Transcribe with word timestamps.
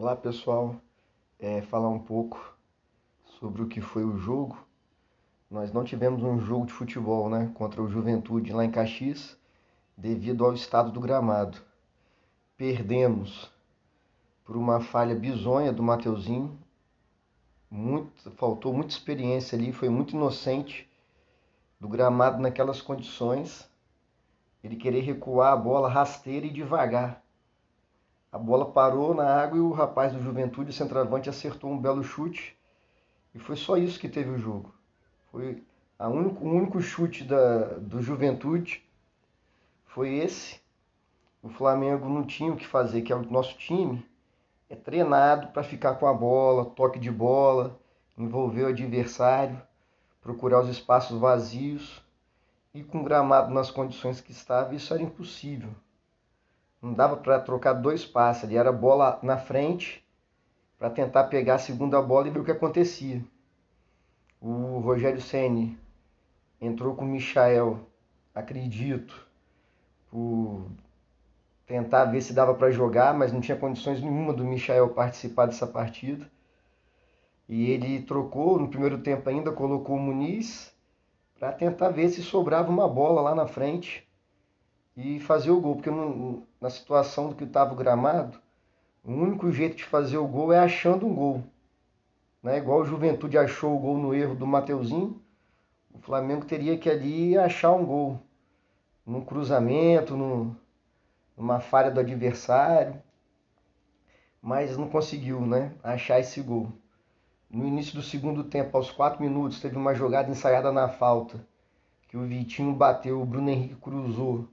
Olá 0.00 0.14
pessoal, 0.14 0.76
é, 1.40 1.60
falar 1.60 1.88
um 1.88 1.98
pouco 1.98 2.56
sobre 3.40 3.62
o 3.62 3.66
que 3.66 3.80
foi 3.80 4.04
o 4.04 4.16
jogo. 4.16 4.56
Nós 5.50 5.72
não 5.72 5.82
tivemos 5.82 6.22
um 6.22 6.38
jogo 6.38 6.66
de 6.66 6.72
futebol 6.72 7.28
né, 7.28 7.50
contra 7.54 7.82
o 7.82 7.88
Juventude 7.88 8.52
lá 8.52 8.64
em 8.64 8.70
Caxias 8.70 9.36
devido 9.96 10.44
ao 10.44 10.54
estado 10.54 10.92
do 10.92 11.00
gramado. 11.00 11.58
Perdemos 12.56 13.50
por 14.44 14.56
uma 14.56 14.80
falha 14.80 15.16
bizonha 15.16 15.72
do 15.72 15.82
Mateuzinho. 15.82 16.56
Muito, 17.68 18.30
faltou 18.30 18.72
muita 18.72 18.92
experiência 18.92 19.58
ali, 19.58 19.72
foi 19.72 19.88
muito 19.88 20.14
inocente 20.14 20.88
do 21.80 21.88
gramado 21.88 22.40
naquelas 22.40 22.80
condições. 22.80 23.68
Ele 24.62 24.76
querer 24.76 25.00
recuar 25.00 25.54
a 25.54 25.56
bola 25.56 25.88
rasteira 25.88 26.46
e 26.46 26.52
devagar 26.52 27.20
a 28.30 28.38
bola 28.38 28.70
parou 28.72 29.14
na 29.14 29.24
água 29.24 29.56
e 29.56 29.60
o 29.60 29.72
rapaz 29.72 30.12
do 30.12 30.20
Juventude, 30.20 30.70
o 30.70 30.72
centroavante, 30.72 31.30
acertou 31.30 31.70
um 31.70 31.78
belo 31.78 32.04
chute. 32.04 32.56
E 33.34 33.38
foi 33.38 33.56
só 33.56 33.76
isso 33.76 33.98
que 33.98 34.08
teve 34.08 34.30
o 34.30 34.38
jogo. 34.38 34.74
Foi 35.30 35.62
a 35.98 36.08
único, 36.08 36.44
o 36.44 36.48
único 36.48 36.80
chute 36.80 37.24
da, 37.24 37.74
do 37.78 38.02
Juventude 38.02 38.84
foi 39.86 40.14
esse. 40.14 40.60
O 41.42 41.48
Flamengo 41.48 42.08
não 42.08 42.24
tinha 42.24 42.52
o 42.52 42.56
que 42.56 42.66
fazer, 42.66 43.02
que 43.02 43.12
é 43.12 43.16
o 43.16 43.22
nosso 43.30 43.56
time. 43.56 44.06
É 44.68 44.76
treinado 44.76 45.48
para 45.48 45.62
ficar 45.62 45.94
com 45.94 46.06
a 46.06 46.12
bola, 46.12 46.66
toque 46.66 46.98
de 46.98 47.10
bola, 47.10 47.80
envolver 48.16 48.64
o 48.64 48.68
adversário, 48.68 49.60
procurar 50.20 50.60
os 50.60 50.68
espaços 50.68 51.18
vazios. 51.18 52.04
E 52.74 52.84
com 52.84 53.00
o 53.00 53.04
gramado 53.04 53.52
nas 53.52 53.70
condições 53.70 54.20
que 54.20 54.30
estava, 54.30 54.74
isso 54.74 54.92
era 54.92 55.02
impossível. 55.02 55.70
Não 56.80 56.94
dava 56.94 57.16
para 57.16 57.40
trocar 57.40 57.72
dois 57.72 58.04
passes 58.04 58.44
ali, 58.44 58.56
era 58.56 58.72
bola 58.72 59.18
na 59.22 59.36
frente 59.36 60.04
para 60.78 60.88
tentar 60.88 61.24
pegar 61.24 61.56
a 61.56 61.58
segunda 61.58 62.00
bola 62.00 62.28
e 62.28 62.30
ver 62.30 62.38
o 62.38 62.44
que 62.44 62.52
acontecia. 62.52 63.22
O 64.40 64.78
Rogério 64.78 65.20
Ceni 65.20 65.76
entrou 66.60 66.94
com 66.94 67.04
o 67.04 67.08
Michael, 67.08 67.80
acredito, 68.32 69.26
por 70.08 70.70
tentar 71.66 72.06
ver 72.06 72.22
se 72.22 72.32
dava 72.32 72.54
para 72.54 72.70
jogar, 72.70 73.12
mas 73.12 73.32
não 73.32 73.40
tinha 73.40 73.56
condições 73.56 74.00
nenhuma 74.00 74.32
do 74.32 74.44
Michael 74.44 74.90
participar 74.90 75.46
dessa 75.46 75.66
partida. 75.66 76.30
E 77.48 77.70
ele 77.70 78.02
trocou 78.02 78.58
no 78.58 78.68
primeiro 78.68 78.98
tempo 78.98 79.28
ainda, 79.28 79.52
colocou 79.52 79.96
o 79.96 80.00
Muniz 80.00 80.72
para 81.38 81.52
tentar 81.52 81.90
ver 81.90 82.08
se 82.08 82.22
sobrava 82.22 82.70
uma 82.70 82.88
bola 82.88 83.20
lá 83.20 83.34
na 83.34 83.46
frente 83.46 84.07
e 84.98 85.20
fazer 85.20 85.52
o 85.52 85.60
gol, 85.60 85.76
porque 85.76 85.90
não, 85.90 86.42
na 86.60 86.68
situação 86.68 87.28
do 87.28 87.36
que 87.36 87.44
estava 87.44 87.72
o 87.72 87.76
gramado, 87.76 88.36
o 89.04 89.12
único 89.12 89.50
jeito 89.52 89.76
de 89.76 89.84
fazer 89.84 90.18
o 90.18 90.26
gol 90.26 90.52
é 90.52 90.58
achando 90.58 91.06
um 91.06 91.14
gol. 91.14 91.44
Né? 92.42 92.58
Igual 92.58 92.80
o 92.80 92.84
Juventude 92.84 93.38
achou 93.38 93.76
o 93.76 93.78
gol 93.78 93.96
no 93.96 94.12
erro 94.12 94.34
do 94.34 94.44
Mateuzinho, 94.44 95.22
o 95.94 96.00
Flamengo 96.00 96.44
teria 96.44 96.76
que 96.76 96.90
ali 96.90 97.38
achar 97.38 97.70
um 97.70 97.86
gol. 97.86 98.18
Num 99.06 99.24
cruzamento, 99.24 100.16
num, 100.16 100.54
numa 101.36 101.60
falha 101.60 101.92
do 101.92 102.00
adversário. 102.00 103.00
Mas 104.42 104.76
não 104.76 104.88
conseguiu 104.88 105.40
né? 105.40 105.74
achar 105.80 106.18
esse 106.18 106.40
gol. 106.40 106.72
No 107.48 107.64
início 107.64 107.94
do 107.94 108.02
segundo 108.02 108.42
tempo, 108.42 108.76
aos 108.76 108.90
4 108.90 109.22
minutos, 109.22 109.60
teve 109.60 109.76
uma 109.76 109.94
jogada 109.94 110.28
ensaiada 110.28 110.72
na 110.72 110.88
falta. 110.88 111.46
Que 112.08 112.16
o 112.16 112.26
Vitinho 112.26 112.74
bateu, 112.74 113.22
o 113.22 113.26
Bruno 113.26 113.48
Henrique 113.48 113.76
cruzou 113.76 114.48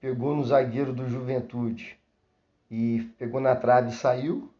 pegou 0.00 0.34
no 0.34 0.44
zagueiro 0.44 0.92
do 0.92 1.06
Juventude 1.06 1.98
e 2.70 3.10
pegou 3.18 3.40
na 3.40 3.54
trave 3.54 3.90
e 3.90 3.94
saiu. 3.94 4.50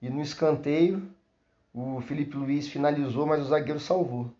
E 0.00 0.08
no 0.08 0.22
escanteio, 0.22 1.10
o 1.74 2.00
Felipe 2.00 2.36
Luiz 2.36 2.68
finalizou, 2.68 3.26
mas 3.26 3.42
o 3.42 3.48
zagueiro 3.48 3.80
salvou. 3.80 4.30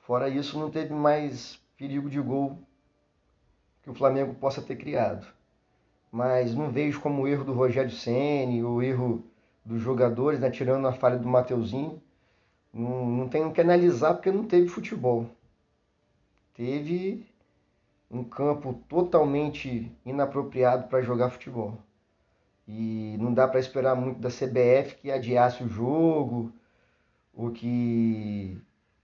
Fora 0.00 0.28
isso, 0.28 0.58
não 0.58 0.70
teve 0.70 0.94
mais 0.94 1.58
perigo 1.76 2.08
de 2.08 2.20
gol 2.20 2.58
que 3.82 3.90
o 3.90 3.94
Flamengo 3.94 4.34
possa 4.34 4.62
ter 4.62 4.76
criado. 4.76 5.26
Mas 6.12 6.54
não 6.54 6.70
vejo 6.70 7.00
como 7.00 7.26
erro 7.26 7.44
do 7.44 7.52
Rogério 7.52 7.90
Ceni 7.90 8.62
ou 8.62 8.82
erro 8.82 9.24
dos 9.64 9.82
jogadores, 9.82 10.38
né, 10.38 10.50
tirando 10.50 10.86
a 10.86 10.92
falha 10.92 11.18
do 11.18 11.28
Mateuzinho. 11.28 12.00
Não, 12.72 13.06
não 13.06 13.28
tenho 13.28 13.52
que 13.52 13.60
analisar 13.60 14.14
porque 14.14 14.30
não 14.30 14.44
teve 14.44 14.68
futebol. 14.68 15.28
Teve 16.54 17.26
um 18.10 18.22
campo 18.22 18.74
totalmente 18.88 19.92
inapropriado 20.04 20.88
para 20.88 21.02
jogar 21.02 21.30
futebol. 21.30 21.78
E 22.66 23.16
não 23.18 23.32
dá 23.32 23.46
para 23.46 23.60
esperar 23.60 23.94
muito 23.94 24.20
da 24.20 24.28
CBF 24.28 24.96
que 24.96 25.10
adiasse 25.10 25.62
o 25.62 25.68
jogo 25.68 26.52
ou 27.34 27.50
que 27.50 28.60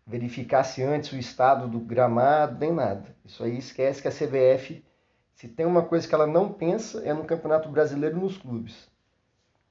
verificasse 0.07 0.83
antes 0.83 1.13
o 1.13 1.17
estado 1.17 1.69
do 1.69 1.79
gramado, 1.79 2.59
nem 2.59 2.73
nada. 2.73 3.15
Isso 3.25 3.43
aí 3.45 3.57
esquece 3.57 4.03
que 4.03 4.09
a 4.09 4.11
CBF, 4.11 4.85
se 5.35 5.49
tem 5.49 5.65
uma 5.65 5.83
coisa 5.83 6.09
que 6.09 6.15
ela 6.15 6.27
não 6.27 6.53
pensa, 6.53 7.05
é 7.05 7.13
no 7.13 7.25
Campeonato 7.25 7.69
Brasileiro 7.69 8.19
nos 8.19 8.37
clubes. 8.37 8.91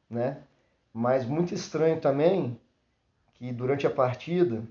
Né? 0.10 0.42
Mas 0.94 1.26
muito 1.26 1.54
estranho 1.54 2.00
também 2.00 2.60
que 3.34 3.52
durante 3.52 3.88
a 3.88 3.92
partida 3.92 4.64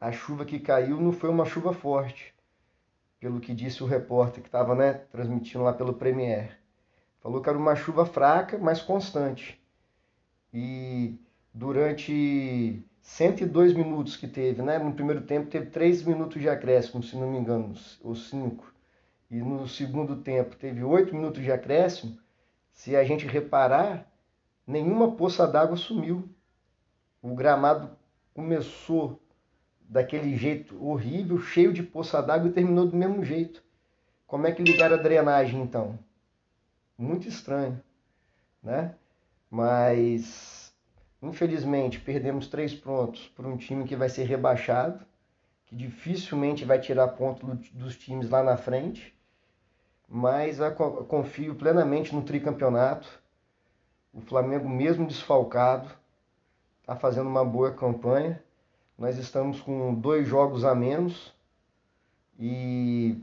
a 0.00 0.10
chuva 0.10 0.44
que 0.44 0.58
caiu 0.58 1.00
não 1.00 1.12
foi 1.12 1.28
uma 1.28 1.44
chuva 1.44 1.72
forte 1.72 2.34
pelo 3.20 3.38
que 3.38 3.54
disse 3.54 3.82
o 3.84 3.86
repórter 3.86 4.42
que 4.42 4.48
estava 4.48 4.74
né, 4.74 4.94
transmitindo 5.12 5.62
lá 5.62 5.72
pelo 5.74 5.92
Premier. 5.92 6.58
Falou 7.20 7.42
que 7.42 7.48
era 7.48 7.58
uma 7.58 7.76
chuva 7.76 8.06
fraca, 8.06 8.56
mas 8.56 8.80
constante. 8.80 9.60
E 10.52 11.20
durante 11.52 12.82
102 13.02 13.74
minutos 13.74 14.16
que 14.16 14.26
teve, 14.26 14.62
né? 14.62 14.78
No 14.78 14.94
primeiro 14.94 15.20
tempo 15.22 15.50
teve 15.50 15.66
3 15.66 16.02
minutos 16.04 16.40
de 16.40 16.48
acréscimo, 16.48 17.02
se 17.02 17.14
não 17.16 17.30
me 17.30 17.38
engano, 17.38 17.74
ou 18.02 18.14
5. 18.14 18.72
E 19.30 19.36
no 19.36 19.68
segundo 19.68 20.16
tempo 20.16 20.56
teve 20.56 20.82
8 20.82 21.14
minutos 21.14 21.42
de 21.42 21.52
acréscimo. 21.52 22.18
Se 22.72 22.96
a 22.96 23.04
gente 23.04 23.26
reparar, 23.26 24.10
nenhuma 24.66 25.12
poça 25.12 25.46
d'água 25.46 25.76
sumiu. 25.76 26.28
O 27.20 27.34
gramado 27.34 27.90
começou 28.32 29.20
daquele 29.90 30.36
jeito 30.36 30.80
horrível, 30.82 31.40
cheio 31.40 31.72
de 31.72 31.82
poça 31.82 32.22
d'água 32.22 32.48
e 32.48 32.52
terminou 32.52 32.86
do 32.86 32.96
mesmo 32.96 33.24
jeito. 33.24 33.60
Como 34.24 34.46
é 34.46 34.52
que 34.52 34.62
ligaram 34.62 34.96
a 34.96 35.02
drenagem 35.02 35.60
então? 35.60 35.98
Muito 36.96 37.26
estranho, 37.26 37.82
né? 38.62 38.94
Mas 39.50 40.72
infelizmente 41.20 41.98
perdemos 41.98 42.46
três 42.46 42.72
pontos 42.72 43.26
para 43.34 43.48
um 43.48 43.56
time 43.56 43.84
que 43.84 43.96
vai 43.96 44.08
ser 44.08 44.22
rebaixado, 44.22 45.04
que 45.66 45.74
dificilmente 45.74 46.64
vai 46.64 46.78
tirar 46.78 47.08
ponto 47.08 47.44
dos 47.74 47.96
times 47.96 48.30
lá 48.30 48.44
na 48.44 48.56
frente. 48.56 49.12
Mas 50.08 50.60
eu 50.60 50.72
confio 50.72 51.56
plenamente 51.56 52.14
no 52.14 52.22
tricampeonato. 52.22 53.08
O 54.14 54.20
Flamengo, 54.20 54.68
mesmo 54.68 55.06
desfalcado, 55.06 55.90
está 56.80 56.94
fazendo 56.94 57.28
uma 57.28 57.44
boa 57.44 57.72
campanha 57.72 58.40
nós 59.00 59.16
estamos 59.16 59.58
com 59.62 59.94
dois 59.94 60.28
jogos 60.28 60.62
a 60.62 60.74
menos 60.74 61.32
e 62.38 63.18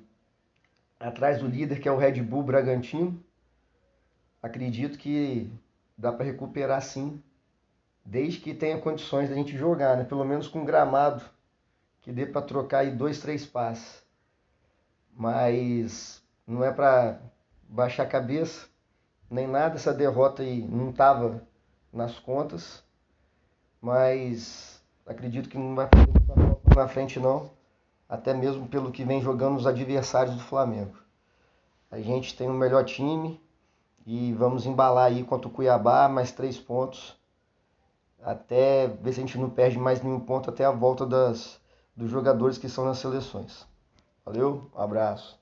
atrás 0.99 1.37
do 1.37 1.47
líder 1.47 1.79
que 1.79 1.87
é 1.87 1.91
o 1.91 1.97
Red 1.97 2.19
Bull 2.23 2.41
Bragantino. 2.41 3.23
Acredito 4.41 4.97
que 4.97 5.47
dá 5.95 6.11
para 6.11 6.25
recuperar 6.25 6.81
sim, 6.81 7.21
desde 8.03 8.39
que 8.39 8.55
tenha 8.55 8.81
condições 8.81 9.29
da 9.29 9.35
gente 9.35 9.55
jogar, 9.55 9.95
né? 9.95 10.03
Pelo 10.03 10.25
menos 10.25 10.47
com 10.47 10.65
gramado 10.65 11.23
que 12.01 12.11
dê 12.11 12.25
para 12.25 12.41
trocar 12.41 12.79
aí 12.79 12.89
dois, 12.89 13.19
três 13.19 13.45
passes. 13.45 14.03
Mas 15.15 16.23
não 16.47 16.63
é 16.63 16.71
para 16.71 17.19
baixar 17.69 18.03
a 18.03 18.07
cabeça 18.07 18.67
nem 19.29 19.45
nada. 19.45 19.75
Essa 19.75 19.93
derrota 19.93 20.41
aí 20.41 20.59
não 20.59 20.89
estava 20.89 21.39
nas 21.93 22.17
contas, 22.17 22.83
mas 23.79 24.76
Acredito 25.07 25.47
que 25.47 25.57
não 25.57 25.73
vai 25.73 25.87
fazer 25.87 26.11
muita 26.11 26.33
falta 26.35 26.75
na 26.75 26.87
frente 26.87 27.19
não, 27.19 27.49
até 28.09 28.33
mesmo 28.33 28.67
pelo 28.67 28.91
que 28.91 29.05
vem 29.05 29.21
jogando 29.21 29.55
os 29.57 29.65
adversários 29.65 30.35
do 30.35 30.43
Flamengo. 30.43 30.95
A 31.89 31.99
gente 32.01 32.35
tem 32.35 32.49
o 32.49 32.51
um 32.51 32.57
melhor 32.57 32.83
time 32.83 33.41
e 34.05 34.33
vamos 34.33 34.65
embalar 34.65 35.05
aí 35.05 35.23
contra 35.23 35.47
o 35.47 35.51
Cuiabá, 35.51 36.09
mais 36.09 36.31
três 36.31 36.57
pontos, 36.57 37.17
até 38.21 38.87
ver 38.87 39.13
se 39.13 39.19
a 39.19 39.23
gente 39.23 39.37
não 39.37 39.49
perde 39.49 39.79
mais 39.79 40.01
nenhum 40.01 40.19
ponto 40.19 40.49
até 40.49 40.65
a 40.65 40.71
volta 40.71 41.05
das, 41.05 41.59
dos 41.95 42.11
jogadores 42.11 42.57
que 42.57 42.67
são 42.67 42.83
nas 42.83 42.97
seleções. 42.97 43.65
Valeu, 44.25 44.69
um 44.75 44.81
abraço. 44.81 45.39